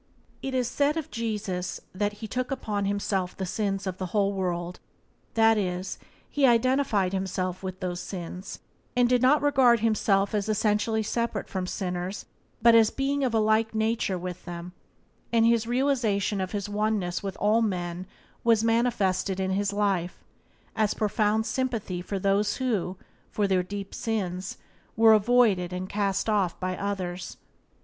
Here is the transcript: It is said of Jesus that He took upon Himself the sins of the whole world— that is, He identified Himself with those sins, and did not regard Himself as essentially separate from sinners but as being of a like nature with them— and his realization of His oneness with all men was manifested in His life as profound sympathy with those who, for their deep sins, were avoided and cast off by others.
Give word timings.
It 0.41 0.55
is 0.55 0.67
said 0.67 0.97
of 0.97 1.11
Jesus 1.11 1.79
that 1.93 2.13
He 2.25 2.27
took 2.27 2.49
upon 2.49 2.85
Himself 2.85 3.37
the 3.37 3.45
sins 3.45 3.85
of 3.85 3.99
the 3.99 4.07
whole 4.07 4.33
world— 4.33 4.79
that 5.35 5.59
is, 5.59 5.99
He 6.27 6.47
identified 6.47 7.13
Himself 7.13 7.61
with 7.61 7.81
those 7.81 7.99
sins, 7.99 8.61
and 8.95 9.07
did 9.07 9.21
not 9.21 9.43
regard 9.43 9.81
Himself 9.81 10.33
as 10.33 10.49
essentially 10.49 11.03
separate 11.03 11.47
from 11.47 11.67
sinners 11.67 12.25
but 12.63 12.73
as 12.73 12.89
being 12.89 13.23
of 13.23 13.35
a 13.35 13.39
like 13.39 13.75
nature 13.75 14.17
with 14.17 14.45
them— 14.45 14.73
and 15.31 15.45
his 15.45 15.67
realization 15.67 16.41
of 16.41 16.51
His 16.51 16.67
oneness 16.67 17.21
with 17.21 17.37
all 17.39 17.61
men 17.61 18.07
was 18.43 18.63
manifested 18.63 19.39
in 19.39 19.51
His 19.51 19.71
life 19.71 20.23
as 20.75 20.95
profound 20.95 21.45
sympathy 21.45 22.03
with 22.09 22.23
those 22.23 22.55
who, 22.55 22.97
for 23.29 23.47
their 23.47 23.61
deep 23.61 23.93
sins, 23.93 24.57
were 24.95 25.13
avoided 25.13 25.71
and 25.71 25.87
cast 25.87 26.27
off 26.27 26.59
by 26.59 26.75
others. 26.75 27.37